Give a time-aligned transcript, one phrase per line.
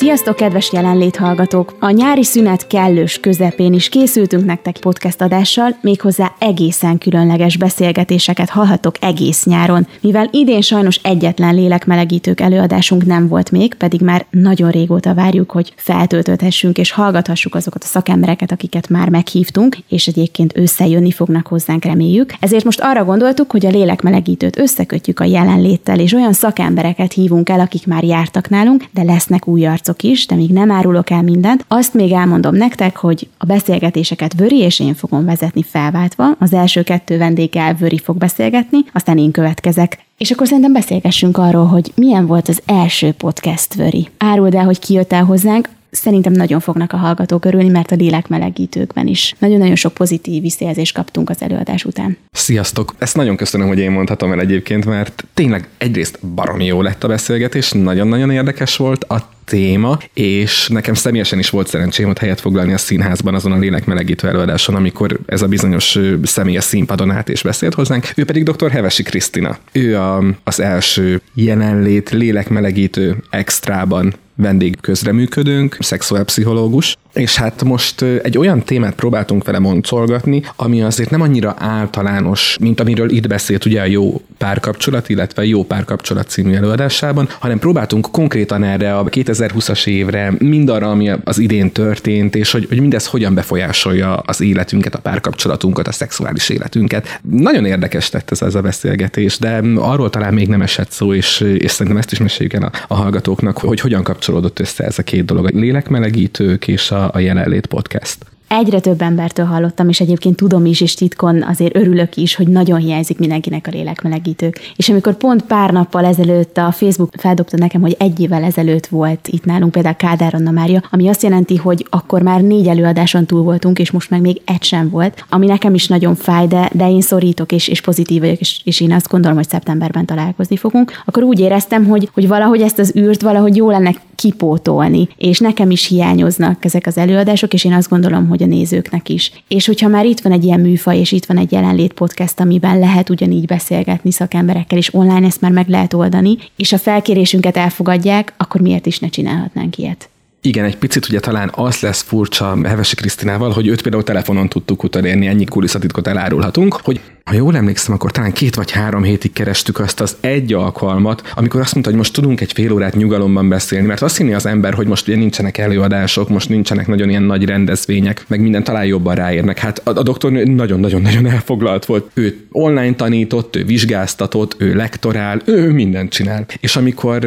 [0.00, 1.76] Sziasztok, kedves jelenlét hallgatók!
[1.80, 8.94] A nyári szünet kellős közepén is készültünk nektek podcast adással, méghozzá egészen különleges beszélgetéseket hallhatok
[9.00, 15.14] egész nyáron, mivel idén sajnos egyetlen lélekmelegítők előadásunk nem volt még, pedig már nagyon régóta
[15.14, 21.46] várjuk, hogy feltöltöthessünk és hallgathassuk azokat a szakembereket, akiket már meghívtunk, és egyébként összejönni fognak
[21.46, 22.34] hozzánk, reméljük.
[22.40, 27.60] Ezért most arra gondoltuk, hogy a lélekmelegítőt összekötjük a jelenléttel, és olyan szakembereket hívunk el,
[27.60, 31.22] akik már jártak nálunk, de lesznek új arcok arcok is, de még nem árulok el
[31.22, 31.64] mindent.
[31.68, 36.24] Azt még elmondom nektek, hogy a beszélgetéseket Vöri és én fogom vezetni felváltva.
[36.38, 39.98] Az első kettő vendéggel Vöri fog beszélgetni, aztán én következek.
[40.18, 44.08] És akkor szerintem beszélgessünk arról, hogy milyen volt az első podcast Vöri.
[44.18, 47.94] Áruld el, hogy ki jött el hozzánk, szerintem nagyon fognak a hallgatók örülni, mert a
[47.94, 52.16] lélekmelegítőkben is nagyon-nagyon sok pozitív visszajelzést kaptunk az előadás után.
[52.32, 52.94] Sziasztok!
[52.98, 57.08] Ezt nagyon köszönöm, hogy én mondhatom el egyébként, mert tényleg egyrészt baromi jó lett a
[57.08, 62.72] beszélgetés, nagyon-nagyon érdekes volt, a téma, és nekem személyesen is volt szerencsém ott helyet foglalni
[62.72, 67.42] a színházban azon a lélekmelegítő előadáson, amikor ez a bizonyos személy a színpadon állt és
[67.42, 68.10] beszélt hozzánk.
[68.16, 68.70] Ő pedig dr.
[68.70, 69.58] Hevesi Krisztina.
[69.72, 78.62] Ő a, az első jelenlét lélekmelegítő extrában vendég közreműködőnk, szexuálpszichológus, és hát most egy olyan
[78.62, 83.84] témát próbáltunk vele moncolgatni, ami azért nem annyira általános, mint amiről itt beszélt ugye a
[83.84, 90.90] jó párkapcsolat, illetve jó párkapcsolat című előadásában, hanem próbáltunk konkrétan erre a 2020-as évre, mindarra,
[90.90, 95.92] ami az idén történt, és hogy, hogy mindez hogyan befolyásolja az életünket, a párkapcsolatunkat, a
[95.92, 97.20] szexuális életünket.
[97.30, 101.40] Nagyon érdekes lett ez az a beszélgetés, de arról talán még nem esett szó, és,
[101.40, 105.02] és szerintem ezt is meséljük el a, a hallgatóknak, hogy hogyan kapcsolódott össze ez a
[105.02, 108.29] két dolog, a lélekmelegítők és a a, Jelenlét Podcast.
[108.52, 112.78] Egyre több embertől hallottam, és egyébként tudom is, és titkon azért örülök is, hogy nagyon
[112.78, 114.72] hiányzik mindenkinek a lélekmelegítők.
[114.76, 119.28] És amikor pont pár nappal ezelőtt a Facebook feldobta nekem, hogy egy évvel ezelőtt volt
[119.28, 123.42] itt nálunk például Kádár Anna Mária, ami azt jelenti, hogy akkor már négy előadáson túl
[123.42, 126.90] voltunk, és most meg még egy sem volt, ami nekem is nagyon fáj, de, de
[126.90, 131.02] én szorítok, és, és pozitív vagyok, és, és én azt gondolom, hogy szeptemberben találkozni fogunk.
[131.04, 135.70] Akkor úgy éreztem, hogy, hogy valahogy ezt az űrt valahogy jó lenne kipótolni, és nekem
[135.70, 139.32] is hiányoznak ezek az előadások, és én azt gondolom, hogy a nézőknek is.
[139.48, 142.78] És hogyha már itt van egy ilyen műfaj, és itt van egy jelenlét podcast, amiben
[142.78, 148.32] lehet ugyanígy beszélgetni szakemberekkel, és online ezt már meg lehet oldani, és a felkérésünket elfogadják,
[148.36, 150.08] akkor miért is ne csinálhatnánk ilyet?
[150.42, 154.82] Igen, egy picit ugye talán az lesz furcsa Hevesi Krisztinával, hogy őt például telefonon tudtuk
[154.82, 159.78] utolérni, ennyi kulisszatitkot elárulhatunk, hogy ha jól emlékszem, akkor talán két vagy három hétig kerestük
[159.78, 163.86] azt az egy alkalmat, amikor azt mondta, hogy most tudunk egy fél órát nyugalomban beszélni,
[163.86, 167.44] mert azt hinni az ember, hogy most ugye nincsenek előadások, most nincsenek nagyon ilyen nagy
[167.44, 169.58] rendezvények, meg minden talán jobban ráérnek.
[169.58, 172.10] Hát a, a doktor nagyon-nagyon-nagyon elfoglalt volt.
[172.14, 176.46] Ő online tanított, ő vizsgáztatott, ő lektorál, ő mindent csinál.
[176.60, 177.24] És amikor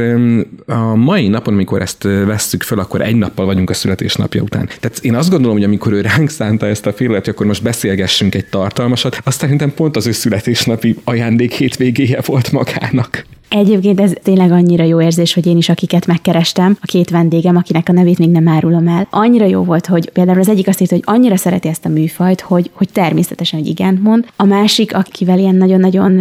[0.66, 4.70] a mai napon, amikor ezt vesszük föl, akkor egy nappal vagyunk a születésnapja után.
[4.80, 7.64] Tehát én azt gondolom, hogy amikor ő ránk szánta ezt a fél hogy akkor most
[7.64, 13.26] beszélgessünk egy tartalmasat, azt szerintem pont az ő születésnapi ajándék hétvégéje volt magának.
[13.56, 17.90] Egyébként ez tényleg annyira jó érzés, hogy én is, akiket megkerestem, a két vendégem, akinek
[17.90, 20.94] a nevét még nem árulom el, annyira jó volt, hogy például az egyik azt írta,
[20.96, 24.26] hogy annyira szereti ezt a műfajt, hogy, hogy természetesen, hogy igent mond.
[24.36, 26.12] A másik, akivel ilyen nagyon-nagyon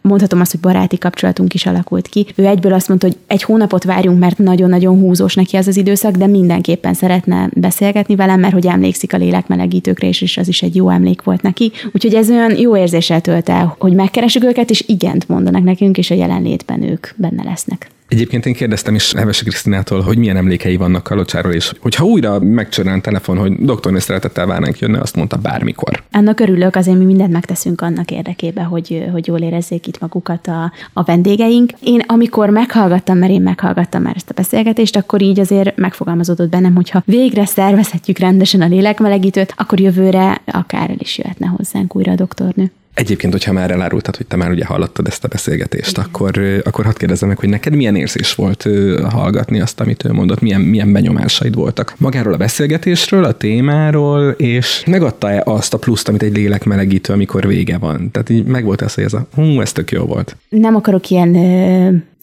[0.00, 3.84] mondhatom azt, hogy baráti kapcsolatunk is alakult ki, ő egyből azt mondta, hogy egy hónapot
[3.84, 8.66] várjunk, mert nagyon-nagyon húzós neki az az időszak, de mindenképpen szeretne beszélgetni velem, mert hogy
[8.66, 11.72] emlékszik a lélekmelegítőkre, és, és az is egy jó emlék volt neki.
[11.92, 16.10] Úgyhogy ez olyan jó érzéssel tölt el, hogy megkeresük őket, és igent mondanak nekünk, és
[16.10, 17.88] a jelenlétben nyilván ők benne lesznek.
[18.08, 23.02] Egyébként én kérdeztem is Hevesi Krisztinától, hogy milyen emlékei vannak Kalocsáról, és hogyha újra megcsörren
[23.02, 26.02] telefon, hogy doktornő szeretettel várnánk jönne, azt mondta bármikor.
[26.12, 30.72] Annak örülök, azért mi mindent megteszünk annak érdekében, hogy, hogy jól érezzék itt magukat a,
[30.92, 31.72] a vendégeink.
[31.82, 36.74] Én amikor meghallgattam, mert én meghallgattam már ezt a beszélgetést, akkor így azért megfogalmazódott bennem,
[36.74, 42.16] hogyha végre szervezhetjük rendesen a lélekmelegítőt, akkor jövőre akár el is jöhetne hozzánk újra a
[42.16, 42.70] doktornő.
[42.94, 46.04] Egyébként, hogyha már elárultad, hogy te már ugye hallottad ezt a beszélgetést, Igen.
[46.04, 48.68] akkor, akkor hadd kérdezzem meg, hogy neked milyen érzés volt
[49.08, 54.82] hallgatni azt, amit ő mondott, milyen, milyen benyomásaid voltak magáról a beszélgetésről, a témáról, és
[54.86, 58.10] megadta-e azt a pluszt, amit egy lélek melegítő, amikor vége van?
[58.10, 60.36] Tehát így meg volt ez, hogy ez a hú, ez tök jó volt.
[60.48, 61.36] Nem akarok ilyen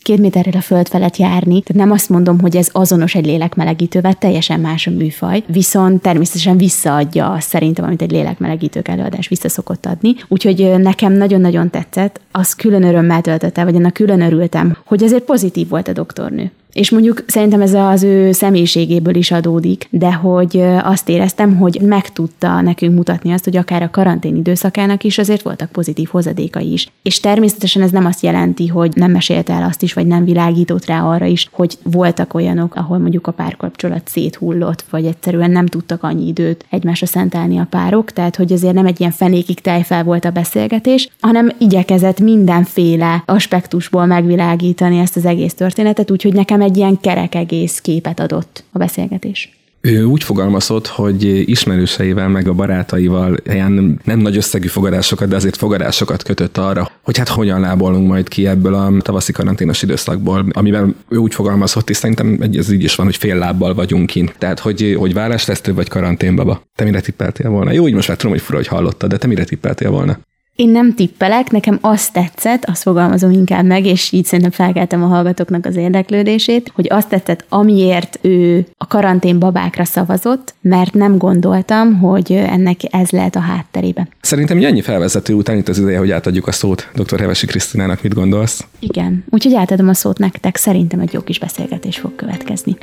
[0.07, 1.61] két méterrel a föld felett járni.
[1.61, 6.57] Tehát nem azt mondom, hogy ez azonos egy lélekmelegítővel, teljesen más a műfaj, viszont természetesen
[6.57, 10.15] visszaadja azt szerintem, amit egy lélekmelegítők előadás vissza szokott adni.
[10.27, 15.23] Úgyhogy nekem nagyon-nagyon tetszett, az külön örömmel töltött el, vagy annak külön örültem, hogy azért
[15.23, 20.63] pozitív volt a doktornő És mondjuk szerintem ez az ő személyiségéből is adódik, de hogy
[20.83, 25.41] azt éreztem, hogy meg tudta nekünk mutatni azt, hogy akár a karantén időszakának is azért
[25.41, 26.87] voltak pozitív hozadékai is.
[27.01, 30.85] És természetesen ez nem azt jelenti, hogy nem mesélte el azt is, vagy nem világított
[30.85, 36.03] rá arra is, hogy voltak olyanok, ahol mondjuk a párkapcsolat széthullott, vagy egyszerűen nem tudtak
[36.03, 40.25] annyi időt egymásra szentelni a párok, tehát hogy azért nem egy ilyen fenékig tejfel volt
[40.25, 46.99] a beszélgetés, hanem igyekezett mindenféle aspektusból megvilágítani ezt az egész történetet, úgyhogy nekem egy ilyen
[47.01, 49.51] kerek egész képet adott a beszélgetés.
[49.81, 55.55] Ő úgy fogalmazott, hogy ismerőseivel meg a barátaival ilyen nem nagy összegű fogadásokat, de azért
[55.55, 60.95] fogadásokat kötött arra, hogy hát hogyan lábolunk majd ki ebből a tavaszi karanténos időszakból, amivel
[61.09, 64.35] ő úgy fogalmazott, és szerintem ez így is van, hogy fél lábbal vagyunk kint.
[64.37, 66.61] Tehát, hogy, hogy válástesztő vagy karanténbaba.
[66.75, 67.71] Te mire tippeltél volna?
[67.71, 70.19] Jó, így most már tudom, hogy fura, hogy hallottad, de te mire tippeltél volna?
[70.57, 75.07] Én nem tippelek, nekem azt tetszett, azt fogalmazom inkább meg, és így szerintem felkeltem a
[75.07, 81.99] hallgatóknak az érdeklődését, hogy azt tetszett, amiért ő a karantén babákra szavazott, mert nem gondoltam,
[81.99, 84.09] hogy ennek ez lehet a hátterében.
[84.21, 87.19] Szerintem ennyi felvezető után itt az ideje, hogy átadjuk a szót dr.
[87.19, 88.67] Hevesi Krisztinának, mit gondolsz?
[88.79, 92.77] Igen, úgyhogy átadom a szót nektek, szerintem egy jó kis beszélgetés fog következni.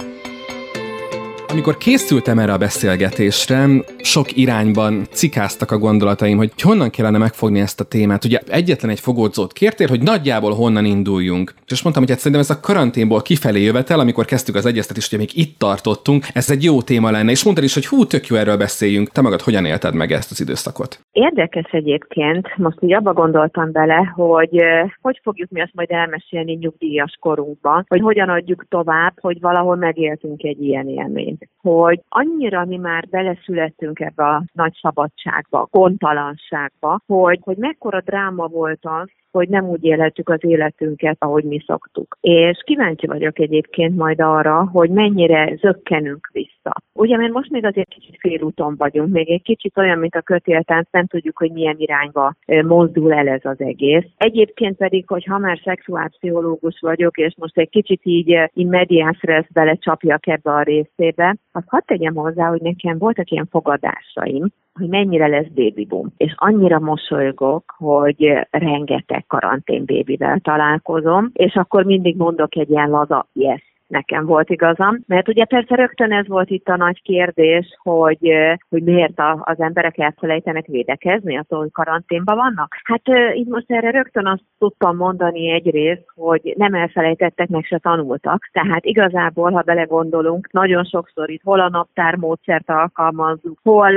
[1.49, 3.67] Amikor készültem erre a beszélgetésre,
[3.99, 8.25] sok irányban cikáztak a gondolataim, hogy honnan kellene megfogni ezt a témát.
[8.25, 11.55] Ugye egyetlen egy fogódzót kértél, hogy nagyjából honnan induljunk.
[11.67, 15.19] És mondtam, hogy hát szerintem ez a karanténból kifelé jövetel, amikor kezdtük az egyeztetést, hogy
[15.19, 17.31] még itt tartottunk, ez egy jó téma lenne.
[17.31, 19.09] És mondtad is, hogy hú, tök jó erről beszéljünk.
[19.09, 21.01] Te magad hogyan élted meg ezt az időszakot?
[21.13, 24.63] Érdekes egyébként, most így abba gondoltam bele, hogy
[25.01, 30.43] hogy fogjuk mi azt majd elmesélni nyugdíjas korunkban, hogy hogyan adjuk tovább, hogy valahol megéltünk
[30.43, 37.57] egy ilyen élményt hogy annyira mi már beleszülettünk ebbe a nagy szabadságba, gondtalanságba, hogy, hogy
[37.57, 42.17] mekkora dráma volt az, hogy nem úgy élhetjük az életünket, ahogy mi szoktuk.
[42.21, 46.73] És kíváncsi vagyok egyébként majd arra, hogy mennyire zökkenünk vissza.
[46.93, 50.89] Ugye, mert most még azért kicsit félúton vagyunk, még egy kicsit olyan, mint a kötéltánc,
[50.91, 54.05] nem tudjuk, hogy milyen irányba mozdul el ez az egész.
[54.17, 59.53] Egyébként pedig, hogy ha már szexuálpszichológus vagyok, és most egy kicsit így, így mediás lesz
[59.53, 64.49] belecsapjak ebbe a részébe, azt hadd tegyem hozzá, hogy nekem voltak ilyen fogadásaim,
[64.79, 66.13] hogy mennyire lesz baby boom.
[66.17, 73.27] És annyira mosolygok, hogy rengeteg karantén bébivel találkozom, és akkor mindig mondok egy ilyen laza
[73.33, 74.99] yes nekem volt igazam.
[75.07, 78.33] Mert ugye persze rögtön ez volt itt a nagy kérdés, hogy,
[78.69, 82.75] hogy miért a, az emberek elfelejtenek védekezni, attól, hogy karanténban vannak.
[82.85, 83.03] Hát
[83.33, 88.49] itt most erre rögtön azt tudtam mondani egyrészt, hogy nem elfelejtettek, meg se tanultak.
[88.53, 93.93] Tehát igazából, ha belegondolunk, nagyon sokszor itt hol a naptár módszert alkalmazzuk, hol,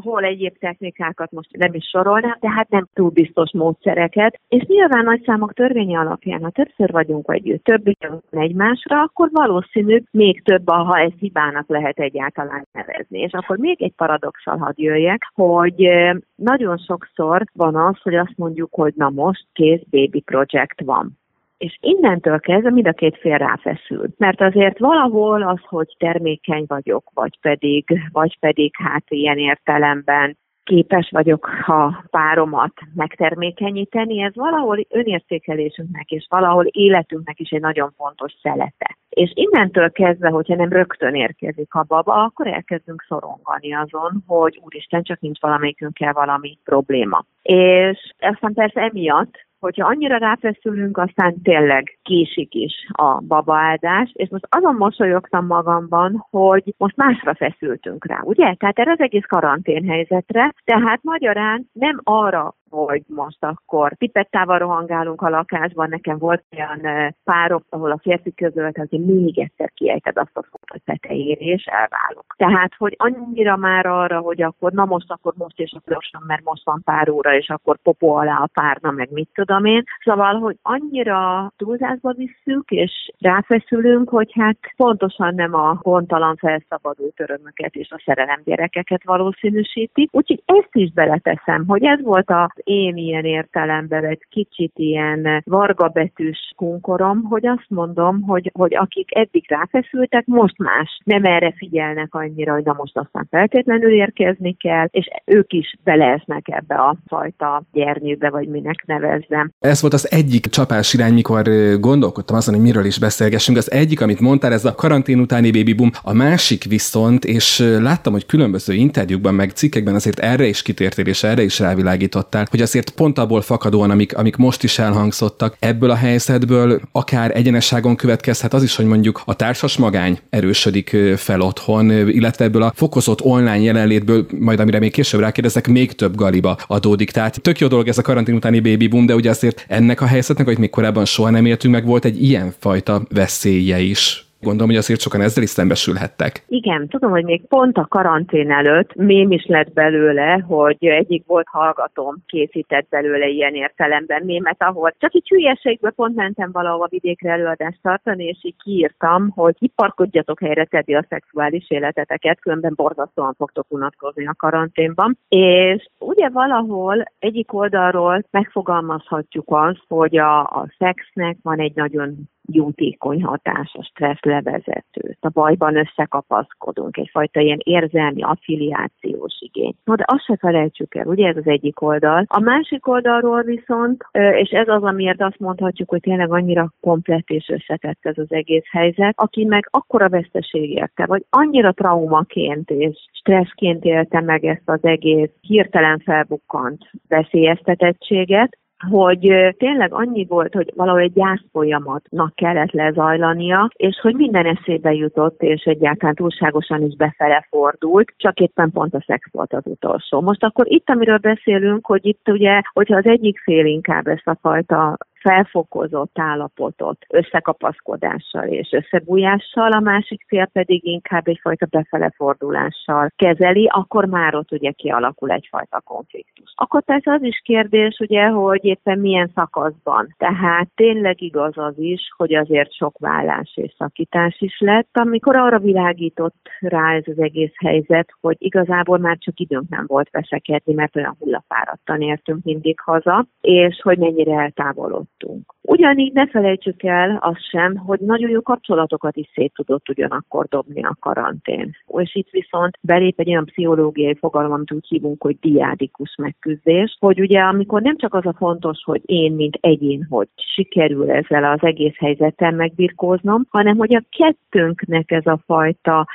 [0.00, 4.40] hol egyéb technikákat most nem is sorolnám, tehát nem túl biztos módszereket.
[4.48, 7.82] És nyilván nagy számok törvénye alapján, ha többször vagyunk együtt, több
[8.30, 13.18] egymásra, akkor valószínű még több, ha ez hibának lehet egyáltalán nevezni.
[13.18, 15.88] És akkor még egy paradoxal hadd jöjjek, hogy
[16.34, 21.18] nagyon sokszor van az, hogy azt mondjuk, hogy na most kész baby project van.
[21.58, 24.06] És innentől kezdve mind a két fél ráfeszül.
[24.16, 31.10] Mert azért valahol az, hogy termékeny vagyok, vagy pedig, vagy pedig hát ilyen értelemben képes
[31.10, 38.96] vagyok a páromat megtermékenyíteni, ez valahol önértékelésünknek és valahol életünknek is egy nagyon fontos szelete.
[39.08, 45.02] És innentől kezdve, hogyha nem rögtön érkezik a baba, akkor elkezdünk szorongani azon, hogy úristen,
[45.02, 47.24] csak nincs valamelyikünkkel valami probléma.
[47.42, 54.46] És aztán persze emiatt hogyha annyira ráfeszülünk, aztán tényleg késik is a babaáldás, és most
[54.48, 58.54] azon mosolyogtam magamban, hogy most másra feszültünk rá, ugye?
[58.54, 65.28] Tehát erre az egész karanténhelyzetre, tehát magyarán nem arra hogy most akkor pipettával rohangálunk a
[65.28, 65.88] lakásban.
[65.88, 70.70] Nekem volt olyan párok, ahol a férfi közölt, hogy még egyszer kiejted azt a szót,
[70.70, 72.24] hogy tetejére, és elválok.
[72.36, 76.44] Tehát, hogy annyira már arra, hogy akkor na most, akkor most és akkor gyorsan, mert
[76.44, 79.84] most van pár óra, és akkor popó alá a párna, meg mit tudom én.
[80.04, 87.74] Szóval, hogy annyira túlzásba visszük, és ráfeszülünk, hogy hát pontosan nem a hontalan felszabadult örömöket
[87.74, 90.08] és a szerelem gyerekeket valószínűsíti.
[90.12, 96.52] Úgyhogy ezt is beleteszem, hogy ez volt a én ilyen értelemben egy kicsit ilyen vargabetűs
[96.56, 101.00] kunkorom, hogy azt mondom, hogy, hogy akik eddig ráfeszültek, most más.
[101.04, 106.48] Nem erre figyelnek annyira, hogy na most aztán feltétlenül érkezni kell, és ők is beleesnek
[106.48, 109.50] ebbe a fajta gyernyőbe, vagy minek nevezzem.
[109.58, 111.42] Ez volt az egyik csapás irány, mikor
[111.80, 113.58] gondolkodtam azon, hogy miről is beszélgessünk.
[113.58, 115.90] Az egyik, amit mondtál, ez a karantén utáni baby boom.
[116.02, 121.22] A másik viszont, és láttam, hogy különböző interjúkban, meg cikkekben azért erre is kitértél, és
[121.22, 125.94] erre is rávilágítottál, hogy azért pont abból fakadóan, amik, amik most is elhangzottak, ebből a
[125.94, 132.44] helyzetből akár egyenesságon következhet az is, hogy mondjuk a társas magány erősödik fel otthon, illetve
[132.44, 137.10] ebből a fokozott online jelenlétből, majd amire még később rákérdezek, még több galiba adódik.
[137.10, 140.06] Tehát tök jó dolog ez a karantén utáni baby boom, de ugye azért ennek a
[140.06, 144.29] helyzetnek, hogy még korábban soha nem éltünk meg, volt egy ilyen fajta veszélye is.
[144.40, 146.44] Gondolom, hogy azért sokan ezzel is szembesülhettek.
[146.48, 151.46] Igen, tudom, hogy még pont a karantén előtt mém is lett belőle, hogy egyik volt
[151.48, 157.78] hallgatóm készített belőle ilyen értelemben mémet, ahol csak egy hülyeségbe pont mentem valahova vidékre előadást
[157.82, 164.26] tartani, és így kiírtam, hogy kiparkodjatok helyre tedni a szexuális életeteket, különben borzasztóan fogtok unatkozni
[164.26, 165.18] a karanténban.
[165.28, 173.22] És ugye valahol egyik oldalról megfogalmazhatjuk azt, hogy a, a szexnek van egy nagyon jótékony
[173.22, 175.16] hatás, a stressz levezető.
[175.20, 179.74] A bajban összekapaszkodunk, egyfajta ilyen érzelmi affiliációs igény.
[179.84, 182.24] No, de azt se felejtsük el, ugye ez az egyik oldal.
[182.28, 187.48] A másik oldalról viszont, és ez az, amiért azt mondhatjuk, hogy tényleg annyira komplet és
[187.48, 193.84] összetett ez az egész helyzet, aki meg akkora veszteség érte, vagy annyira traumaként és stresszként
[193.84, 198.58] élte meg ezt az egész hirtelen felbukkant veszélyeztetettséget,
[198.88, 205.42] hogy tényleg annyi volt, hogy valahogy egy gyászfolyamatnak kellett lezajlania, és hogy minden eszébe jutott,
[205.42, 210.20] és egyáltalán túlságosan is befele fordult, csak éppen pont a szex volt az utolsó.
[210.20, 214.38] Most akkor itt, amiről beszélünk, hogy itt ugye, hogyha az egyik fél inkább ezt a
[214.40, 223.68] fajta felfokozott állapotot összekapaszkodással és összebújással, a másik fél pedig inkább egyfajta befele fordulással kezeli,
[223.72, 226.52] akkor már ott ugye kialakul egyfajta konfliktus.
[226.54, 230.14] Akkor persze az is kérdés, ugye, hogy éppen milyen szakaszban.
[230.18, 235.58] Tehát tényleg igaz az is, hogy azért sok vállás és szakítás is lett, amikor arra
[235.58, 240.96] világított rá ez az egész helyzet, hogy igazából már csak időnk nem volt veszekedni, mert
[240.96, 245.54] olyan hullafáradtan értünk mindig haza, és hogy mennyire eltávolodott tudtunk.
[245.62, 250.82] Ugyanígy ne felejtsük el azt sem, hogy nagyon jó kapcsolatokat is szét tudott ugyanakkor dobni
[250.82, 251.70] a karantén.
[251.86, 257.20] És itt viszont belép egy olyan pszichológiai fogalom, amit úgy hívunk, hogy diádikus megküzdés, hogy
[257.20, 261.58] ugye amikor nem csak az a fontos, hogy én, mint egyén, hogy sikerül ezzel az
[261.62, 266.06] egész helyzettel megbirkóznom, hanem hogy a kettőnknek ez a fajta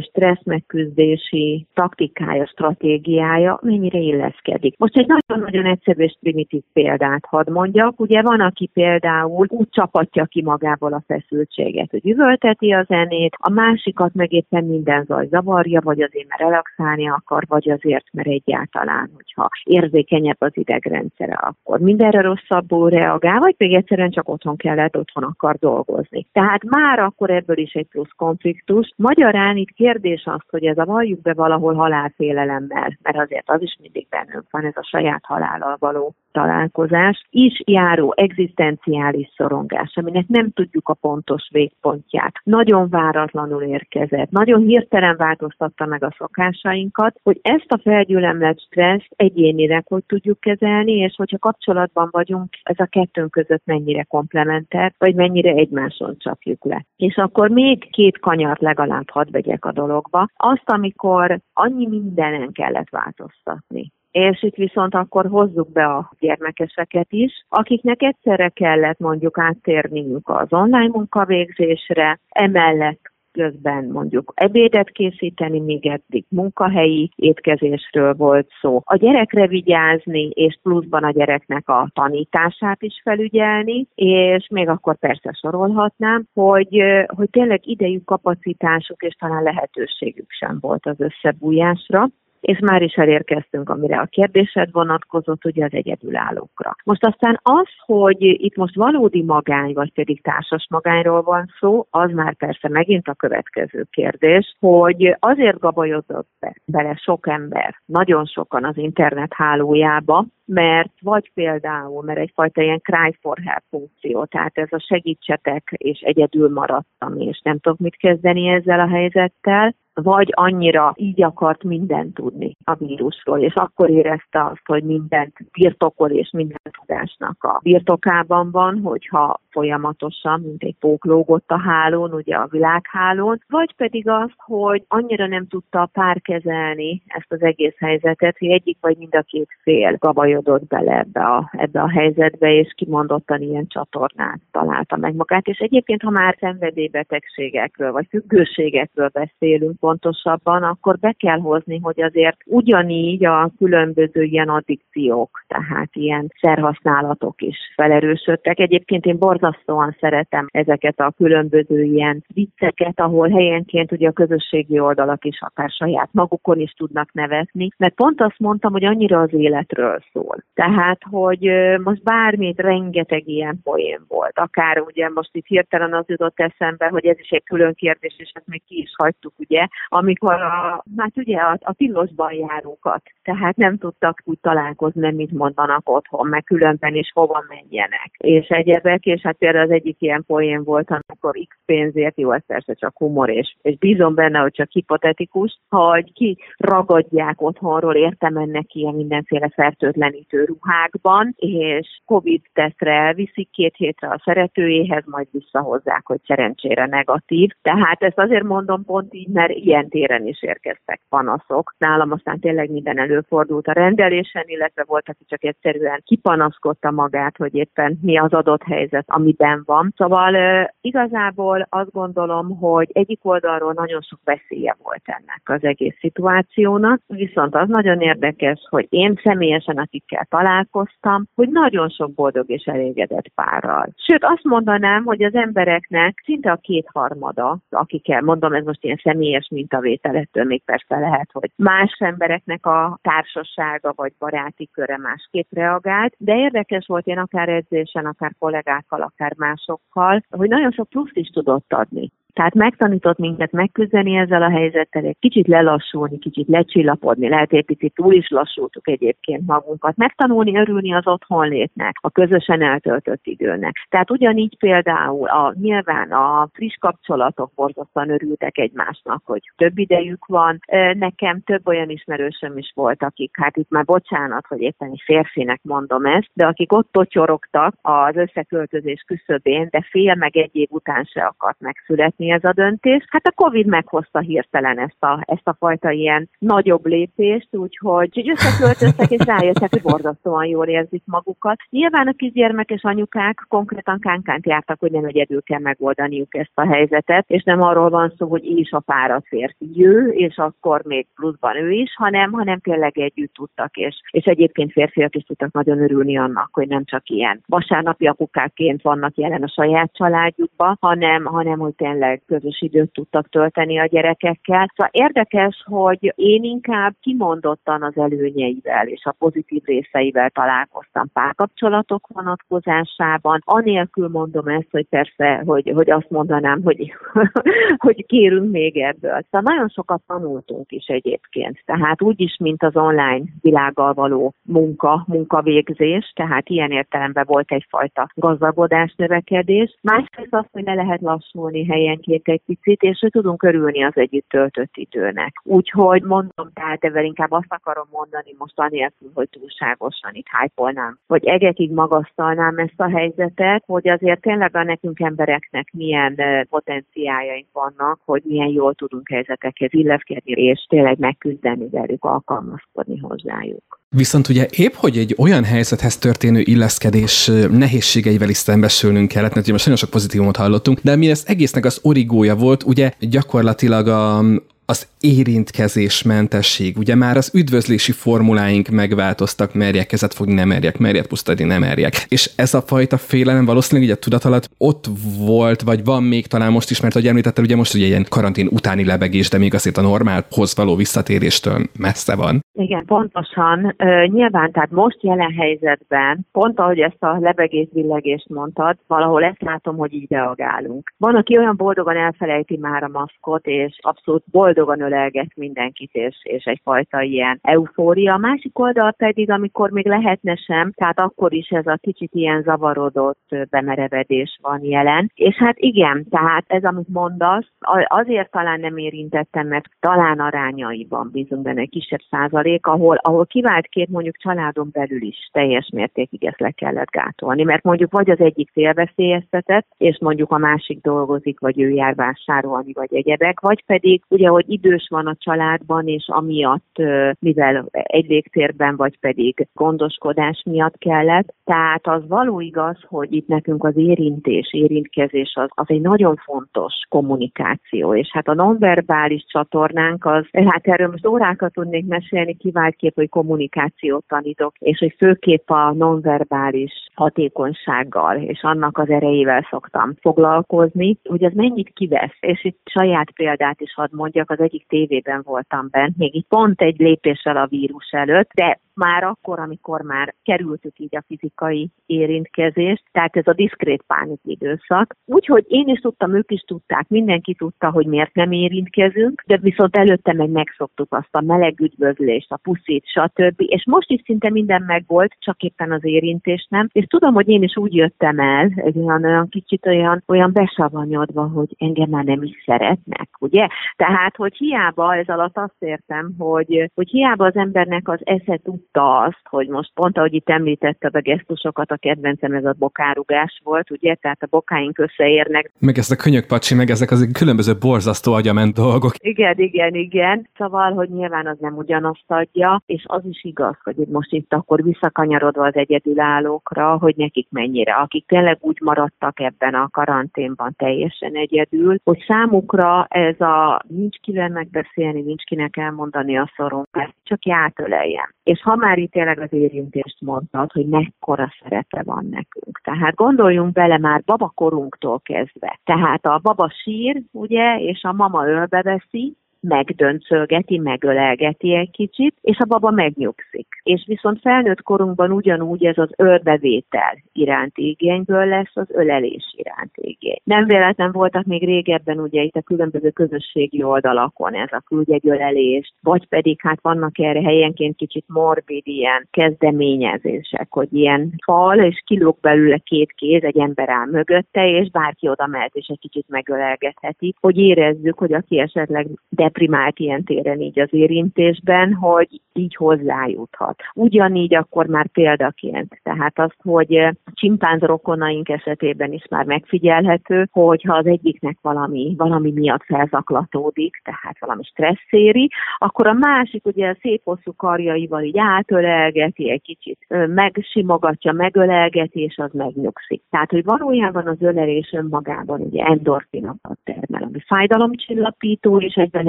[0.00, 4.78] stressz megküzdési taktikája, stratégiája mennyire illeszkedik.
[4.78, 8.00] Most egy nagyon-nagyon egyszerű és primitív példát hadd mondjak.
[8.00, 13.50] Ugye van, aki például úgy csapatja ki magából a feszültséget, hogy üvölteti a zenét, a
[13.50, 19.10] másikat meg éppen minden zaj zavarja, vagy azért, mert relaxálni akar, vagy azért, mert egyáltalán,
[19.14, 25.22] hogyha érzékenyebb az idegrendszere, akkor mindenre rosszabbul reagál, vagy pedig egyszerűen csak otthon kellett, otthon
[25.22, 26.26] akar dolgozni.
[26.32, 28.92] Tehát már akkor ebből is egy plusz konfliktus.
[28.96, 33.76] Magyarán itt kérdés az, hogy ez a valljuk be valahol halálfélelemmel, mert azért az is
[33.80, 40.50] mindig bennünk van, ez a saját halállal való találkozás, is járó egzisztenciális szorongás, aminek nem
[40.50, 42.32] tudjuk a pontos végpontját.
[42.44, 49.84] Nagyon váratlanul érkezett, nagyon hirtelen változtatta meg a szokásainkat, hogy ezt a felgyülemlett stresszt egyénileg
[49.86, 55.50] hogy tudjuk kezelni, és hogyha kapcsolatban vagyunk, ez a kettőnk között mennyire komplementer, vagy mennyire
[55.50, 56.84] egymáson csapjuk le.
[56.96, 60.28] És akkor még két kanyart legalább hadd vegyek a dologba.
[60.36, 67.44] Azt, amikor annyi mindenen kellett változtatni és itt viszont akkor hozzuk be a gyermekeseket is,
[67.48, 76.24] akiknek egyszerre kellett mondjuk áttérniük az online munkavégzésre, emellett közben mondjuk ebédet készíteni, még eddig
[76.28, 78.80] munkahelyi étkezésről volt szó.
[78.84, 85.32] A gyerekre vigyázni, és pluszban a gyereknek a tanítását is felügyelni, és még akkor persze
[85.40, 92.08] sorolhatnám, hogy, hogy tényleg idejük, kapacitásuk és talán lehetőségük sem volt az összebújásra
[92.44, 96.76] és már is elérkeztünk, amire a kérdésed vonatkozott, ugye az egyedülállókra.
[96.84, 102.10] Most aztán az, hogy itt most valódi magány, vagy pedig társas magányról van szó, az
[102.10, 108.64] már persze megint a következő kérdés, hogy azért gabajodott be, bele sok ember, nagyon sokan
[108.64, 114.68] az internet hálójába, mert vagy például, mert egyfajta ilyen cry for help funkció, tehát ez
[114.70, 120.92] a segítsetek, és egyedül maradtam, és nem tudok mit kezdeni ezzel a helyzettel, vagy annyira
[120.96, 126.60] így akart mindent tudni a vírusról, és akkor érezte azt, hogy mindent birtokol, és minden
[126.80, 133.74] tudásnak a birtokában van, hogyha folyamatosan, mint egy póklógott a hálón, ugye a világhálón, vagy
[133.76, 138.78] pedig azt, hogy annyira nem tudta a pár kezelni ezt az egész helyzetet, hogy egyik
[138.80, 143.66] vagy mind a két fél gabajodott bele ebbe a, ebbe a helyzetbe, és kimondottan ilyen
[143.66, 145.46] csatornát találta meg magát.
[145.46, 152.36] És egyébként, ha már szenvedélybetegségekről vagy függőségekről beszélünk, pontosabban, akkor be kell hozni, hogy azért
[152.46, 158.58] ugyanígy a különböző ilyen addikciók, tehát ilyen szerhasználatok is felerősödtek.
[158.58, 165.24] Egyébként én borzasztóan szeretem ezeket a különböző ilyen vicceket, ahol helyenként ugye a közösségi oldalak
[165.24, 169.98] is akár saját magukon is tudnak nevetni, mert pont azt mondtam, hogy annyira az életről
[170.12, 170.36] szól.
[170.54, 171.50] Tehát, hogy
[171.82, 174.38] most bármit, rengeteg ilyen poén volt.
[174.38, 178.30] Akár ugye most itt hirtelen az jutott eszembe, hogy ez is egy külön kérdés, és
[178.34, 183.56] ezt még ki is hagytuk, ugye, amikor a, hát ugye a, a tilosban járókat, tehát
[183.56, 188.10] nem tudtak úgy találkozni, mit mondanak otthon, meg különben is hova menjenek.
[188.16, 192.46] És egyebek, és hát például az egyik ilyen poén volt, amikor X pénzért, jó, ez
[192.46, 198.36] persze csak humor, és, és bízom benne, hogy csak hipotetikus, hogy ki ragadják otthonról, értem
[198.36, 206.02] ennek ilyen mindenféle fertőtlenítő ruhákban, és Covid tesztre elviszik két hétre a szeretőjéhez, majd visszahozzák,
[206.06, 207.50] hogy szerencsére negatív.
[207.62, 211.74] Tehát ezt azért mondom pont így, mert ilyen téren is érkeztek panaszok.
[211.78, 217.54] Nálam aztán tényleg minden előfordult a rendelésen, illetve volt, aki csak egyszerűen kipanaszkodta magát, hogy
[217.54, 219.92] éppen mi az adott helyzet, amiben van.
[219.96, 220.34] Szóval
[220.80, 227.54] igazából azt gondolom, hogy egyik oldalról nagyon sok veszélye volt ennek az egész szituációnak, viszont
[227.54, 233.88] az nagyon érdekes, hogy én személyesen, akikkel találkoztam, hogy nagyon sok boldog és elégedett párral.
[233.96, 239.48] Sőt, azt mondanám, hogy az embereknek szinte a kétharmada, akikkel mondom, ez most ilyen személyes
[239.54, 246.14] mintavétel, ettől még persze lehet, hogy más embereknek a társasága vagy baráti köre másképp reagált,
[246.18, 251.28] de érdekes volt én akár edzésen, akár kollégákkal, akár másokkal, hogy nagyon sok pluszt is
[251.28, 252.10] tudott adni.
[252.34, 257.94] Tehát megtanított minket megküzdeni ezzel a helyzettel, egy kicsit lelassulni, kicsit lecsillapodni, lehet egy picit
[257.94, 263.86] túl is lassultuk egyébként magunkat, megtanulni örülni az otthonlétnek, a közösen eltöltött időnek.
[263.88, 270.58] Tehát ugyanígy például a, nyilván a friss kapcsolatok borzasztóan örültek egymásnak, hogy több idejük van.
[270.92, 275.60] Nekem több olyan ismerősöm is volt, akik, hát itt már bocsánat, hogy éppen egy férfinek
[275.62, 281.04] mondom ezt, de akik ott totyorogtak az összeköltözés küszöbén, de fél meg egy év után
[281.04, 283.04] se akart megszületni, hozni ez a döntés.
[283.08, 289.10] Hát a Covid meghozta hirtelen ezt a, ezt a fajta ilyen nagyobb lépést, úgyhogy összeköltöztek
[289.10, 291.56] és rájöttek, hogy borzasztóan jól érzik magukat.
[291.70, 297.24] Nyilván a kisgyermekes anyukák konkrétan kánkát jártak, hogy nem egyedül kell megoldaniuk ezt a helyzetet,
[297.28, 301.56] és nem arról van szó, hogy is a fáradt férfi jő, és akkor még pluszban
[301.56, 306.18] ő is, hanem, hanem tényleg együtt tudtak, és, és egyébként férfiak is tudtak nagyon örülni
[306.18, 311.74] annak, hogy nem csak ilyen vasárnapi apukáként vannak jelen a saját családjukban, hanem, hanem hogy
[311.74, 314.72] tényleg tényleg közös időt tudtak tölteni a gyerekekkel.
[314.74, 323.40] Szóval érdekes, hogy én inkább kimondottan az előnyeivel és a pozitív részeivel találkoztam párkapcsolatok vonatkozásában.
[323.44, 326.94] Anélkül mondom ezt, hogy persze, hogy, hogy azt mondanám, hogy,
[327.86, 329.20] hogy kérünk még ebből.
[329.30, 331.62] Szóval nagyon sokat tanultunk is egyébként.
[331.64, 338.08] Tehát úgy is, mint az online világgal való munka, munkavégzés, tehát ilyen értelemben volt egyfajta
[338.14, 339.78] gazdagodás, növekedés.
[339.82, 343.92] Másrészt az, hogy ne lehet lassulni helyen időnként egy picit, és hogy tudunk örülni az
[343.94, 345.40] együtt töltött időnek.
[345.44, 351.24] Úgyhogy mondom, tehát ebben inkább azt akarom mondani most anélkül, hogy túlságosan itt hájpolnám, hogy
[351.24, 356.16] egekig magasztalnám ezt a helyzetet, hogy azért tényleg a nekünk embereknek milyen
[356.50, 363.82] potenciáljaink vannak, hogy milyen jól tudunk helyzetekhez illeszkedni, és tényleg megküzdeni velük, alkalmazkodni hozzájuk.
[363.96, 369.52] Viszont ugye épp, hogy egy olyan helyzethez történő illeszkedés nehézségeivel is szembesülnünk kellett, mert ugye
[369.52, 374.24] most nagyon sok pozitívumot hallottunk, de mi ez egésznek az origója volt, ugye gyakorlatilag a,
[374.66, 376.76] az érintkezésmentesség.
[376.78, 381.92] Ugye már az üdvözlési formuláink megváltoztak, merjek kezet fogni, nem merjek, merjek pusztadni, nem merjek.
[382.08, 384.84] És ez a fajta félelem valószínűleg ugye a tudat alatt ott
[385.18, 388.48] volt, vagy van még talán most is, mert ahogy említetted, ugye most ugye ilyen karantén
[388.50, 392.40] utáni lebegés, de még azért a normálhoz való visszatéréstől messze van.
[392.52, 393.74] Igen, pontosan.
[394.06, 399.76] nyilván, tehát most jelen helyzetben, pont ahogy ezt a lebegés villegést mondtad, valahol ezt látom,
[399.76, 400.92] hogy így reagálunk.
[400.96, 404.24] Van, aki olyan boldogan elfelejti már a maszkot, és abszolút
[404.54, 408.14] boldogan ölelget mindenkit, és, és egyfajta ilyen eufória.
[408.14, 412.42] A másik oldal pedig, amikor még lehetne sem, tehát akkor is ez a kicsit ilyen
[412.42, 415.10] zavarodott bemerevedés van jelen.
[415.14, 417.46] És hát igen, tehát ez, amit mondasz,
[417.84, 423.66] azért talán nem érintettem, mert talán arányaiban bízunk benne egy kisebb százalék, ahol, ahol kivált
[423.66, 428.20] két mondjuk családon belül is teljes mértékig ezt le kellett gátolni, mert mondjuk vagy az
[428.20, 434.02] egyik félveszélyeztetett, és mondjuk a másik dolgozik, vagy ő jár vásárolni, vagy egyebek, vagy pedig
[434.08, 436.76] ugye, hogy vagy idős van a családban, és amiatt,
[437.18, 441.34] mivel egy légtérben, vagy pedig gondoskodás miatt kellett.
[441.44, 446.74] Tehát az való igaz, hogy itt nekünk az érintés, érintkezés az, az egy nagyon fontos
[446.88, 452.36] kommunikáció, és hát a nonverbális csatornánk az, hát erről most órákat tudnék mesélni,
[452.76, 459.94] kép, hogy kommunikációt tanítok, és hogy főképp a nonverbális hatékonysággal és annak az erejével szoktam
[460.00, 465.22] foglalkozni, hogy az mennyit kivesz, és itt saját példát is hadd mondjak, az egyik tévében
[465.24, 470.14] voltam bent, még itt pont egy lépéssel a vírus előtt, de már akkor, amikor már
[470.22, 474.96] kerültük így a fizikai érintkezést, tehát ez a diszkrét pánik időszak.
[475.04, 479.76] Úgyhogy én is tudtam, ők is tudták, mindenki tudta, hogy miért nem érintkezünk, de viszont
[479.76, 483.34] előtte meg megszoktuk azt a meleg üdvözlést, a puszit, stb.
[483.36, 486.68] És most is szinte minden megvolt, csak éppen az érintés nem.
[486.72, 491.28] És tudom, hogy én is úgy jöttem el, egy olyan, olyan kicsit olyan, olyan besavanyodva,
[491.28, 493.48] hogy engem már nem is szeretnek, ugye?
[493.76, 498.98] Tehát, hogy hiába, ez alatt azt értem, hogy, hogy hiába az embernek az esze tudta
[498.98, 503.70] azt, hogy most pont ahogy itt említetted a gesztusokat, a kedvencem ez a bokárugás volt,
[503.70, 503.94] ugye?
[503.94, 505.52] Tehát a bokáink összeérnek.
[505.58, 508.92] Meg ez a könyökpacsi, meg ezek az különböző borzasztó agyament dolgok.
[508.98, 510.28] Igen, igen, igen.
[510.36, 514.62] Szóval, hogy nyilván az nem ugyanazt adja, és az is igaz, hogy most itt akkor
[514.62, 521.76] visszakanyarodva az egyedülállókra, hogy nekik mennyire, akik tényleg úgy maradtak ebben a karanténban teljesen egyedül,
[521.84, 526.62] hogy számukra ez a nincs kivel megbeszélni, nincs kinek elmondani a szorom,
[527.02, 528.14] csak játöleljen.
[528.22, 532.60] És ha már itt tényleg az érintést mondtad, hogy mekkora szerepe van nekünk.
[532.62, 535.60] Tehát gondoljunk bele már babakorunktól kezdve.
[535.64, 542.38] Tehát a baba sír, ugye, és a mama ölbe veszi, megdöncölgeti, megölelgeti egy kicsit, és
[542.38, 543.43] a baba megnyugszik.
[543.64, 550.20] És viszont felnőtt korunkban ugyanúgy ez az ölbevétel iránti igényből lesz az ölelés iránti igény.
[550.24, 556.08] Nem véletlen voltak még régebben ugye itt a különböző közösségi oldalakon ez a küldjegyölelés, vagy
[556.08, 562.58] pedig hát vannak erre helyenként kicsit morbid ilyen kezdeményezések, hogy ilyen fal, és kilóg belőle
[562.58, 567.38] két kéz, egy ember áll mögötte, és bárki oda mehet, és egy kicsit megölelgetheti, hogy
[567.38, 573.53] érezzük, hogy aki esetleg de deprimált ilyen téren így az érintésben, hogy így hozzájuthat.
[573.74, 575.80] Ugyanígy akkor már példaként.
[575.82, 582.64] Tehát azt, hogy csimpánz rokonaink esetében is már megfigyelhető, hogyha az egyiknek valami, valami miatt
[582.64, 589.42] felzaklatódik, tehát valami stresszéri, akkor a másik ugye a szép hosszú karjaival így átölelgeti, egy
[589.42, 593.02] kicsit megsimogatja, megölelgeti, és az megnyugszik.
[593.10, 599.08] Tehát, hogy valójában az ölelés önmagában ugye endorfinokat termel, ami fájdalomcsillapító, és egyben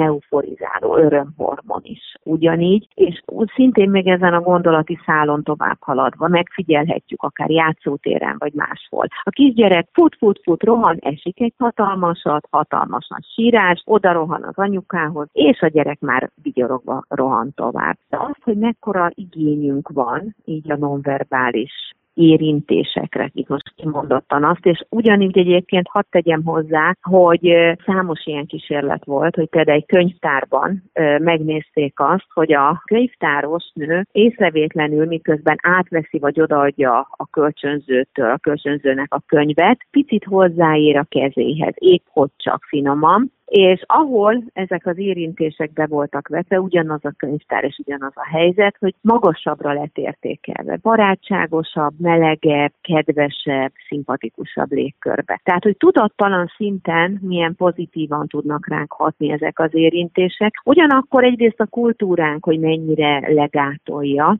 [0.00, 3.22] euforizáló örömhormon is ugyanígy, és
[3.54, 9.06] szintén még ezen a gondolati szálon tovább haladva megfigyelhetjük akár játszótéren vagy máshol.
[9.22, 14.58] A kisgyerek fut, fut, fut, rohan, esik egy hatalmasat, hatalmas nagy sírás, oda rohan az
[14.58, 17.96] anyukához, és a gyerek már vigyorogva rohan tovább.
[18.08, 24.84] De az, hogy mekkora igényünk van, így a nonverbális érintésekre, itt most kimondottan azt, és
[24.88, 27.54] ugyanígy egyébként hadd tegyem hozzá, hogy
[27.86, 30.82] számos ilyen kísérlet volt, hogy például egy könyvtárban
[31.18, 39.14] megnézték azt, hogy a könyvtáros nő észrevétlenül, miközben átveszi vagy odaadja a kölcsönzőtől, a kölcsönzőnek
[39.14, 45.72] a könyvet, picit hozzáér a kezéhez, épp hogy csak finoman, és ahol ezek az érintések
[45.72, 51.94] be voltak vetve, ugyanaz a könyvtár és ugyanaz a helyzet, hogy magasabbra lett értékelve, barátságosabb,
[51.98, 55.40] melegebb, kedvesebb, szimpatikusabb légkörbe.
[55.44, 61.66] Tehát, hogy tudattalan szinten milyen pozitívan tudnak ránk hatni ezek az érintések, ugyanakkor egyrészt a
[61.66, 64.36] kultúránk, hogy mennyire legátolja,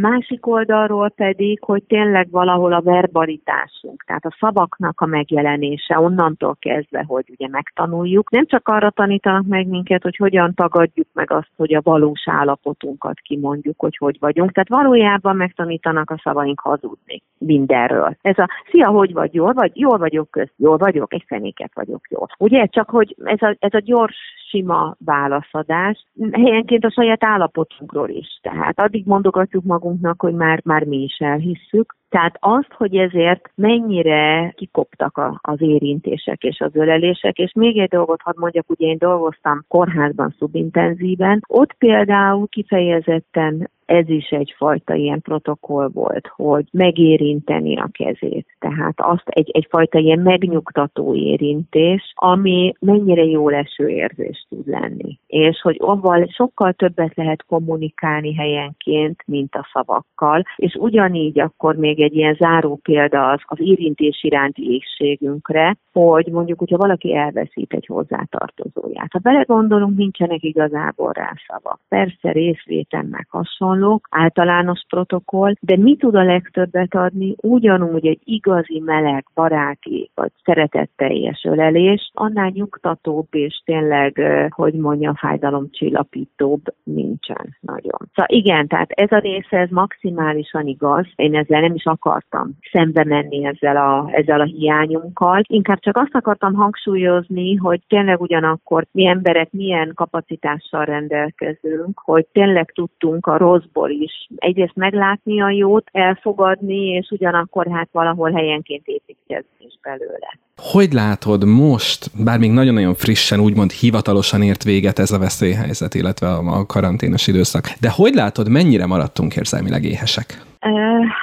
[0.00, 7.04] Másik oldalról pedig, hogy tényleg valahol a verbalitásunk, tehát a szavaknak a megjelenése onnantól kezdve,
[7.06, 11.74] hogy ugye megtanuljuk, nem csak arra tanítanak meg minket, hogy hogyan tagadjuk meg azt, hogy
[11.74, 18.16] a valós állapotunkat kimondjuk, hogy hogy vagyunk, tehát valójában megtanítanak a szavaink hazudni mindenről.
[18.22, 22.10] Ez a szia, hogy vagy, jól vagy, jól vagyok köz, jól vagyok, egy fenéket vagyok
[22.10, 22.28] jól.
[22.38, 24.16] Ugye, csak hogy ez a, ez a gyors
[24.54, 28.38] sima válaszadás, helyenként a saját állapotunkról is.
[28.42, 34.52] Tehát addig mondogatjuk magunknak, hogy már, már mi is elhisszük, tehát azt, hogy ezért mennyire
[34.56, 38.98] kikoptak a, az érintések és az ölelések, és még egy dolgot hadd mondjak, ugye én
[38.98, 47.88] dolgoztam kórházban szubintenzíven, ott például kifejezetten ez is egyfajta ilyen protokoll volt, hogy megérinteni a
[47.92, 48.46] kezét.
[48.58, 55.18] Tehát azt egy, egyfajta ilyen megnyugtató érintés, ami mennyire jó leső érzés tud lenni.
[55.26, 62.00] És hogy avval sokkal többet lehet kommunikálni helyenként, mint a szavakkal, és ugyanígy akkor még
[62.00, 67.86] egy ilyen záró példa az, az érintés iránti égségünkre, hogy mondjuk, hogyha valaki elveszít egy
[67.86, 69.12] hozzátartozóját.
[69.12, 71.80] Ha belegondolunk, nincsenek igazából rá szavak.
[71.88, 73.26] Persze részvéten meg
[73.74, 77.34] hasonlók, általános protokoll, de mi tud a legtöbbet adni?
[77.36, 86.62] Ugyanúgy egy igazi meleg, baráti vagy szeretetteljes ölelés, annál nyugtatóbb és tényleg, hogy mondja, fájdalomcsillapítóbb
[86.82, 87.98] nincsen nagyon.
[88.14, 91.06] Szóval igen, tehát ez a része, ez maximálisan igaz.
[91.16, 95.42] Én ezzel nem is akartam szembe menni ezzel a, ezzel a hiányunkkal.
[95.46, 102.70] Inkább csak azt akartam hangsúlyozni, hogy tényleg ugyanakkor mi emberek milyen kapacitással rendelkezünk, hogy tényleg
[102.74, 109.48] tudtunk a rosszból is egyrészt meglátni a jót, elfogadni, és ugyanakkor hát valahol helyenként építkezni
[109.58, 110.38] is belőle.
[110.56, 116.26] Hogy látod most, bár még nagyon-nagyon frissen, úgymond hivatalosan ért véget ez a veszélyhelyzet, illetve
[116.28, 120.42] a karanténos időszak, de hogy látod, mennyire maradtunk érzelmileg éhesek?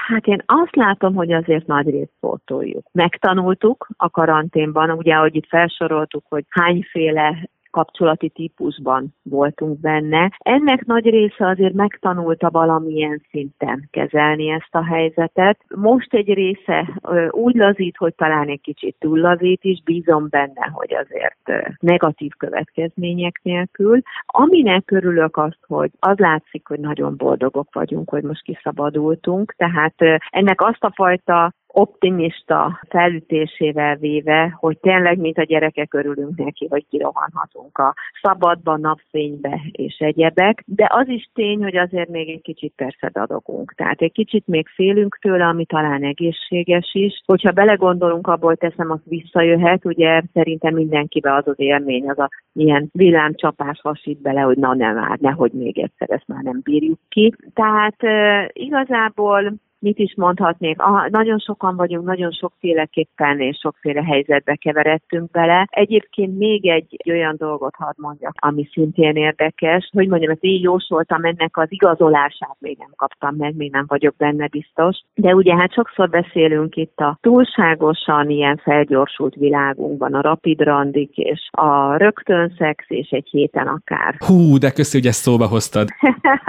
[0.08, 2.86] Hát én azt látom, hogy azért nagy részt pótoljuk.
[2.92, 10.32] Megtanultuk a karanténban, ugye, ahogy itt felsoroltuk, hogy hányféle kapcsolati típusban voltunk benne.
[10.38, 15.60] Ennek nagy része azért megtanulta valamilyen szinten kezelni ezt a helyzetet.
[15.76, 20.94] Most egy része úgy lazít, hogy talán egy kicsit túl lazít is, bízom benne, hogy
[20.94, 24.02] azért negatív következmények nélkül.
[24.26, 29.96] Aminek körülök azt, hogy az látszik, hogy nagyon boldogok vagyunk, hogy most kiszabadultunk, tehát
[30.30, 36.86] ennek azt a fajta optimista felütésével véve, hogy tényleg, mint a gyerekek örülünk neki, hogy
[36.90, 42.74] kirohanhatunk a szabadba, napfénybe és egyebek, de az is tény, hogy azért még egy kicsit
[42.76, 43.74] persze dadogunk.
[43.74, 47.22] Tehát egy kicsit még félünk tőle, ami talán egészséges is.
[47.26, 52.90] Hogyha belegondolunk, abból teszem, az visszajöhet, ugye szerintem mindenkibe az az élmény, az a ilyen
[52.92, 57.36] villámcsapás hasít bele, hogy na nem már, nehogy még egyszer ezt már nem bírjuk ki.
[57.54, 64.56] Tehát e, igazából mit is mondhatnék, ah, nagyon sokan vagyunk, nagyon sokféleképpen és sokféle helyzetbe
[64.56, 65.68] keveredtünk bele.
[65.70, 71.24] Egyébként még egy olyan dolgot hadd mondjak, ami szintén érdekes, hogy mondjam, ezt így jósoltam,
[71.24, 75.02] ennek az igazolását még nem kaptam meg, még nem vagyok benne biztos.
[75.14, 81.50] De ugye hát sokszor beszélünk itt a túlságosan ilyen felgyorsult világunkban, a rapid randik és
[81.52, 84.16] a rögtön szex és egy héten akár.
[84.18, 85.88] Hú, de köszi, hogy ezt szóba hoztad.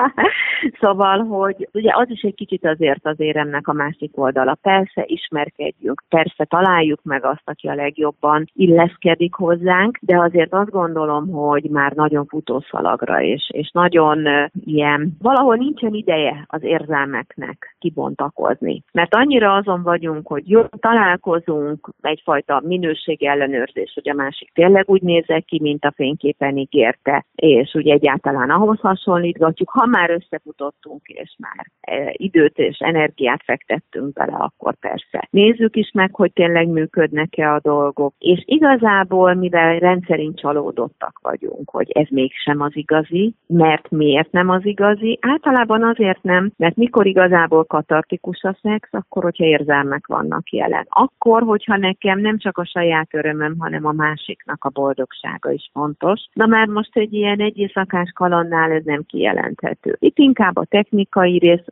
[0.80, 4.58] szóval, hogy ugye az is egy kicsit azért az éremnek a másik oldala.
[4.62, 11.30] Persze ismerkedjünk, persze találjuk meg azt, aki a legjobban illeszkedik hozzánk, de azért azt gondolom,
[11.30, 14.26] hogy már nagyon futószalagra és, és nagyon
[14.64, 18.82] ilyen, valahol nincsen ideje az érzelmeknek kibontakozni.
[18.92, 25.02] Mert annyira azon vagyunk, hogy jó, találkozunk, egyfajta minőség ellenőrzés, hogy a másik tényleg úgy
[25.02, 31.36] nézek ki, mint a fényképen ígérte, és ugye egyáltalán ahhoz hasonlítgatjuk, ha már összefutottunk, és
[31.38, 35.28] már e, időt és energiát energiát fektettünk bele, akkor persze.
[35.30, 38.14] Nézzük is meg, hogy tényleg működnek-e a dolgok.
[38.18, 44.64] És igazából, mivel rendszerint csalódottak vagyunk, hogy ez mégsem az igazi, mert miért nem az
[44.64, 45.18] igazi?
[45.20, 50.86] Általában azért nem, mert mikor igazából katartikus a szex, akkor, hogyha érzelmek vannak jelen.
[50.88, 56.20] Akkor, hogyha nekem nem csak a saját örömöm, hanem a másiknak a boldogsága is fontos.
[56.32, 57.70] Na már most egy ilyen egy
[58.14, 59.96] kalannál ez nem kijelenthető.
[59.98, 61.64] Itt inkább a technikai rész,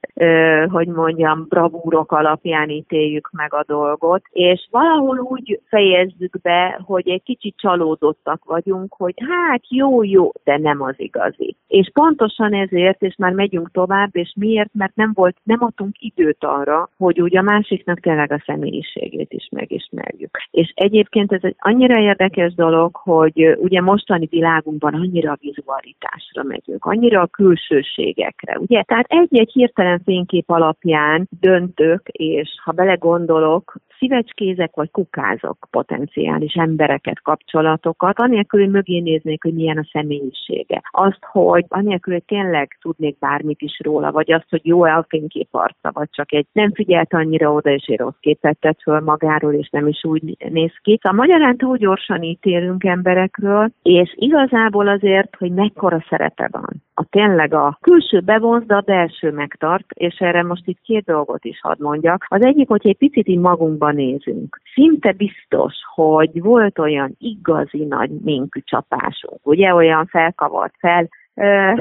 [0.71, 7.09] hogy mondjam, olyan bravúrok alapján ítéljük meg a dolgot, és valahol úgy fejezzük be, hogy
[7.09, 11.57] egy kicsit csalódottak vagyunk, hogy hát jó, jó, de nem az igazi.
[11.69, 14.71] És pontosan ezért, és már megyünk tovább, és miért?
[14.73, 19.49] Mert nem volt, nem adtunk időt arra, hogy úgy a másiknak tényleg a személyiségét is
[19.51, 20.39] megismerjük.
[20.51, 26.85] És egyébként ez egy annyira érdekes dolog, hogy ugye mostani világunkban annyira a vizualitásra megyünk,
[26.85, 28.83] annyira a külsőségekre, ugye?
[28.83, 38.21] Tehát egy-egy hirtelen fénykép alapján döntök, és ha belegondolok, szívecskézek vagy kukázok potenciális embereket, kapcsolatokat,
[38.21, 40.83] anélkül, hogy mögé néznék, hogy milyen a személyisége.
[40.91, 45.49] Azt, hogy anélkül, hogy tényleg tudnék bármit is róla, vagy azt, hogy jó-e a fénykép
[45.51, 49.53] arca, vagy csak egy nem figyelt annyira oda, és egy rossz képet tett föl magáról,
[49.53, 50.99] és nem is úgy néz ki.
[51.03, 56.83] Szóval magyarán túl gyorsan ítélünk emberekről, és igazából azért, hogy mekkora szerepe van.
[56.95, 61.45] A tényleg a külső bevonz, de a belső megtart, és erre most itt két dolgot
[61.45, 62.25] is hadd mondjak.
[62.29, 64.61] Az egyik, hogy egy picit így magunkban nézünk.
[64.75, 71.09] Szinte biztos, hogy volt olyan igazi nagy minkű csapásunk, ugye olyan felkavart fel,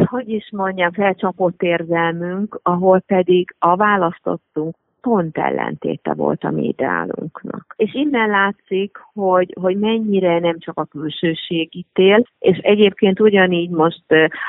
[0.05, 7.73] hogy is mondjam, felcsapott érzelmünk, ahol pedig a választottunk pont ellentéte volt a mi ideálunknak.
[7.77, 14.03] És innen látszik, hogy, hogy mennyire nem csak a külsőség ítél, és egyébként ugyanígy most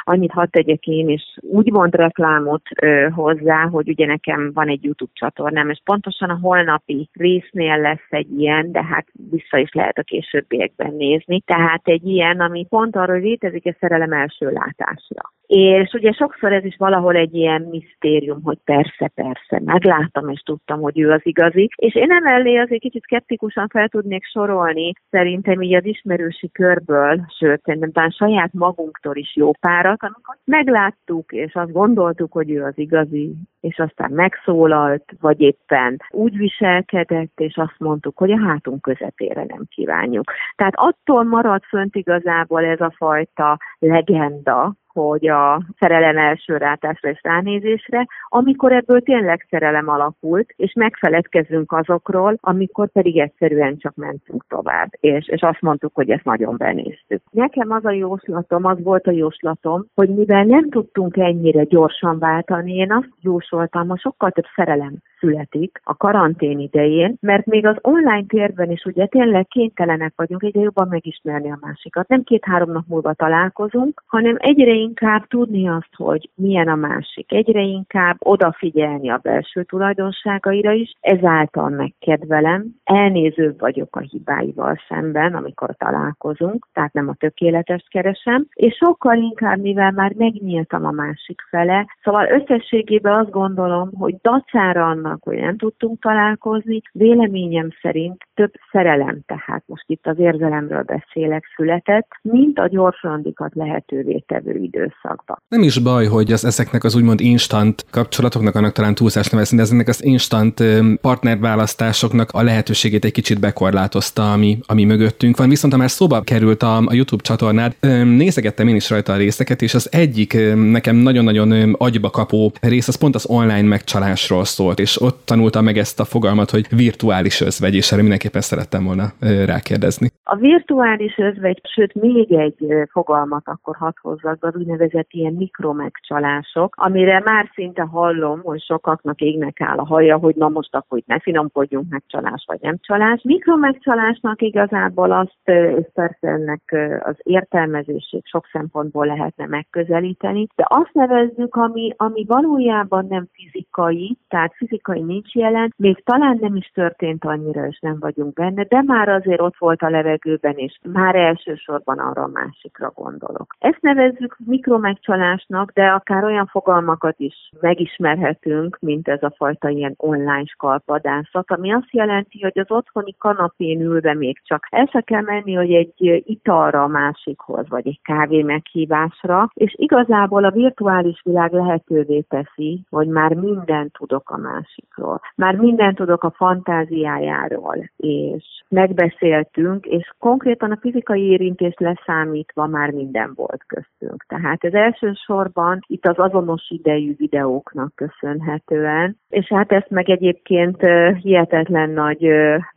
[0.04, 5.12] annyit hadd tegyek én is úgymond reklámot uh, hozzá, hogy ugye nekem van egy YouTube
[5.14, 10.02] csatornám, és pontosan a holnapi résznél lesz egy ilyen, de hát vissza is lehet a
[10.02, 11.40] későbbiekben nézni.
[11.40, 15.32] Tehát egy ilyen, ami pont arról létezik a szerelem első látásra.
[15.52, 20.80] És ugye sokszor ez is valahol egy ilyen misztérium, hogy persze, persze, megláttam és tudtam,
[20.80, 21.68] hogy ő az igazi.
[21.76, 27.62] És én emellé azért kicsit szkeptikusan fel tudnék sorolni, szerintem így az ismerősi körből, sőt,
[27.62, 32.78] szerintem talán saját magunktól is jó párat, amikor megláttuk, és azt gondoltuk, hogy ő az
[32.78, 39.44] igazi, és aztán megszólalt, vagy éppen úgy viselkedett, és azt mondtuk, hogy a hátunk közepére
[39.44, 40.32] nem kívánjuk.
[40.56, 44.74] Tehát attól marad fönt igazából ez a fajta legenda,
[45.08, 52.38] hogy a szerelem első rátásra és ránézésre, amikor ebből tényleg szerelem alakult, és megfeledkezünk azokról,
[52.40, 57.22] amikor pedig egyszerűen csak mentünk tovább, és, és azt mondtuk, hogy ezt nagyon benéztük.
[57.30, 62.74] Nekem az a jóslatom, az volt a jóslatom, hogy mivel nem tudtunk ennyire gyorsan váltani,
[62.74, 68.24] én azt jósoltam, hogy sokkal több szerelem születik a karantén idején, mert még az online
[68.28, 72.08] térben is ugye tényleg kénytelenek vagyunk egyre jobban megismerni a másikat.
[72.08, 77.32] Nem két-három nap múlva találkozunk, hanem egyre inkább tudni azt, hogy milyen a másik.
[77.32, 85.76] Egyre inkább odafigyelni a belső tulajdonságaira is, ezáltal megkedvelem, elnézőbb vagyok a hibáival szemben, amikor
[85.76, 91.86] találkozunk, tehát nem a tökéletest keresem, és sokkal inkább, mivel már megnyíltam a másik fele,
[92.02, 99.20] szóval összességében azt gondolom, hogy dacára annak, hogy nem tudtunk találkozni, véleményem szerint több szerelem,
[99.26, 105.42] tehát most itt az érzelemről beszélek, született, mint a gyorsrandikat lehetővé tevő időszakban.
[105.48, 109.62] Nem is baj, hogy az, ezeknek az úgymond instant kapcsolatoknak, annak talán túlszás nevezni, de
[109.62, 110.62] ezeknek az instant
[111.00, 115.48] partnerválasztásoknak a lehetőségét egy kicsit bekorlátozta, ami, ami mögöttünk van.
[115.48, 119.62] Viszont ha már szóba került a, a YouTube csatornád, nézegettem én is rajta a részeket,
[119.62, 124.96] és az egyik nekem nagyon-nagyon agyba kapó rész, az pont az online megcsalásról szólt, és
[125.00, 129.06] ott tanultam meg ezt a fogalmat, hogy virtuális özvegy, és erre mindenképpen szerettem volna
[129.46, 130.08] rákérdezni.
[130.24, 137.22] A virtuális özvegy, sőt még egy fogalmat akkor hadd hozzak, az úgynevezett ilyen mikromegcsalások, amire
[137.24, 141.18] már szinte hallom, hogy sokaknak égnek áll a haja, hogy na most akkor itt ne
[141.18, 143.20] finomkodjunk meg csalás vagy nem csalás.
[143.22, 151.54] Mikromegcsalásnak igazából azt, és persze ennek az értelmezését sok szempontból lehetne megközelíteni, de azt nevezzük,
[151.54, 157.66] ami, ami valójában nem fizikai, tehát fizikai nincs jelen, még talán nem is történt annyira,
[157.66, 162.22] és nem vagyunk benne, de már azért ott volt a levegőben, és már elsősorban arra
[162.22, 163.54] a másikra gondolok.
[163.58, 170.44] Ezt nevezzük mikromegcsalásnak, de akár olyan fogalmakat is megismerhetünk, mint ez a fajta ilyen online
[170.44, 175.54] skalpadászat, ami azt jelenti, hogy az otthoni kanapén ülve még csak el se kell menni,
[175.54, 182.20] hogy egy italra a másikhoz, vagy egy kávé meghívásra, és igazából a virtuális világ lehetővé
[182.20, 184.36] teszi, hogy már mindent tudok a
[184.80, 185.20] másikról.
[185.34, 193.32] Már mindent tudok a fantáziájáról, és megbeszéltünk, és konkrétan a fizikai érintést leszámítva már minden
[193.34, 194.24] volt köztünk.
[194.28, 200.80] Tehát ez elsősorban itt az azonos idejű videóknak köszönhetően, és hát ezt meg egyébként
[201.22, 202.28] hihetetlen nagy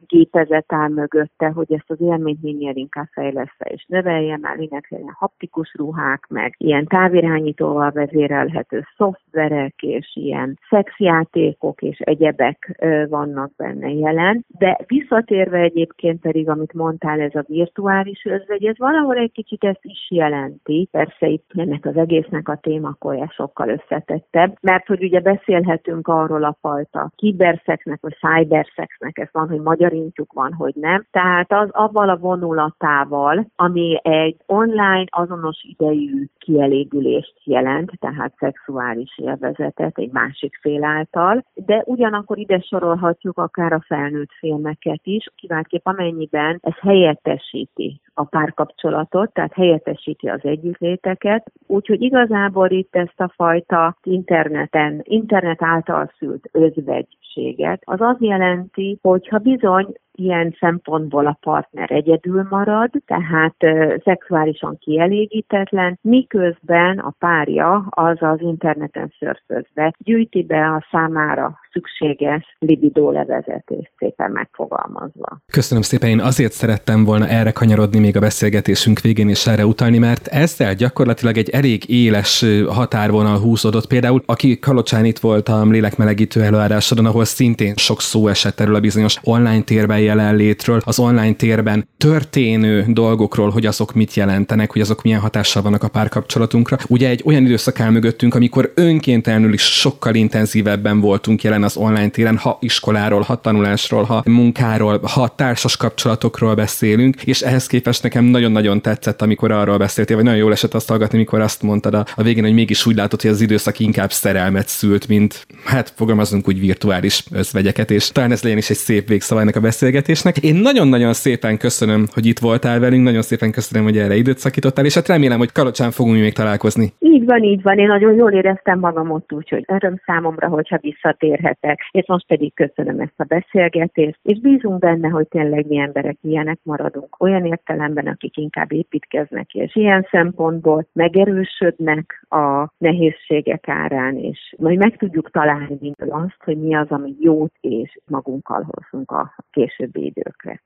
[0.07, 5.73] gépezet áll mögötte, hogy ezt az élményt minél inkább fejlesz és növelje, már mindenféle haptikus
[5.77, 14.45] ruhák, meg ilyen távirányítóval vezérelhető szoftverek, és ilyen szexjátékok és egyebek vannak benne jelen.
[14.47, 19.85] De visszatérve egyébként pedig, amit mondtál, ez a virtuális özvegy, ez valahol egy kicsit ezt
[19.85, 20.87] is jelenti.
[20.91, 26.57] Persze itt ennek az egésznek a témakója sokkal összetettebb, mert hogy ugye beszélhetünk arról a
[26.61, 29.59] fajta kiberszexnek, vagy cyberszexnek, ez van, hogy
[29.93, 31.05] magyarintjuk van, hogy nem.
[31.11, 39.97] Tehát az avval a vonulatával, ami egy online azonos idejű kielégülést jelent, tehát szexuális élvezetet
[39.97, 46.59] egy másik fél által, de ugyanakkor ide sorolhatjuk akár a felnőtt filmeket is, kiváltképp amennyiben
[46.61, 55.01] ez helyettesíti a párkapcsolatot, tehát helyettesíti az együttléteket, úgyhogy igazából itt ezt a fajta interneten,
[55.03, 61.91] internet által szült özvegységet, az azt jelenti, hogy ha bizony on ilyen szempontból a partner
[61.91, 63.55] egyedül marad, tehát
[64.03, 73.11] szexuálisan kielégítetlen, miközben a párja az az interneten szörfözve gyűjti be a számára szükséges libidó
[73.11, 75.41] levezetés szépen megfogalmazva.
[75.51, 79.97] Köszönöm szépen, én azért szerettem volna erre kanyarodni még a beszélgetésünk végén és erre utalni,
[79.97, 83.87] mert ezzel gyakorlatilag egy elég éles határvonal húzódott.
[83.87, 88.79] Például, aki Kalocsán itt volt a lélekmelegítő előadásodon, ahol szintén sok szó esett erről a
[88.79, 95.01] bizonyos online térben jelenlétről, az online térben történő dolgokról, hogy azok mit jelentenek, hogy azok
[95.01, 96.77] milyen hatással vannak a párkapcsolatunkra.
[96.87, 102.09] Ugye egy olyan időszak áll mögöttünk, amikor önkéntelenül is sokkal intenzívebben voltunk jelen az online
[102.09, 108.23] téren, ha iskoláról, ha tanulásról, ha munkáról, ha társas kapcsolatokról beszélünk, és ehhez képest nekem
[108.23, 112.05] nagyon-nagyon tetszett, amikor arról beszéltél, vagy nagyon jól esett azt hallgatni, mikor azt mondtad a,
[112.15, 116.47] a végén, hogy mégis úgy látod, hogy az időszak inkább szerelmet szült, mint hát fogalmazunk
[116.47, 119.92] úgy virtuális özvegyeket, és talán ez legyen is egy szép végszava ennek a beszélgetésnek.
[120.41, 124.85] Én nagyon-nagyon szépen köszönöm, hogy itt voltál velünk, nagyon szépen köszönöm, hogy erre időt szakítottál,
[124.85, 126.93] és hát remélem, hogy Kalocsán fogunk még találkozni.
[126.99, 127.77] Így van, így van.
[127.77, 131.79] Én nagyon jól éreztem magam ott, úgyhogy öröm számomra, hogyha visszatérhetek.
[131.91, 136.59] És most pedig köszönöm ezt a beszélgetést, és bízunk benne, hogy tényleg mi emberek ilyenek
[136.63, 144.77] maradunk, olyan értelemben, akik inkább építkeznek, és ilyen szempontból megerősödnek a nehézségek árán, és majd
[144.77, 149.35] meg tudjuk találni azt, hogy mi az, ami jót és magunkkal hozunk a
[149.83, 150.63] későbbi időkre.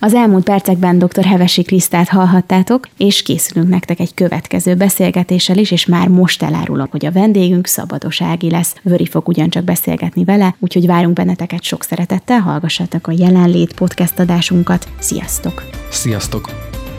[0.00, 1.24] Az elmúlt percekben dr.
[1.24, 7.06] Hevesi Krisztát hallhattátok, és készülünk nektek egy következő beszélgetéssel is, és már most elárulom, hogy
[7.06, 8.76] a vendégünk Szabados Ági lesz.
[8.82, 14.88] Vöri fog ugyancsak beszélgetni vele, úgyhogy várunk benneteket sok szeretettel, hallgassatok a jelenlét podcast adásunkat.
[14.98, 15.62] Sziasztok!
[15.90, 16.50] Sziasztok!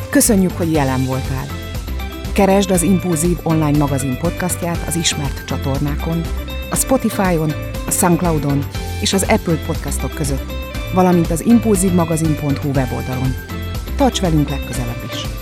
[0.10, 1.46] Köszönjük, hogy jelen voltál!
[2.34, 6.22] Keresd az Impulzív online magazin podcastját az ismert csatornákon,
[6.72, 7.52] a Spotify-on,
[7.88, 8.60] a Soundcloud-on
[9.02, 13.36] és az Apple podcastok között valamint az impulzívmagazin.hu weboldalon.
[13.96, 15.39] Tarts velünk legközelebb!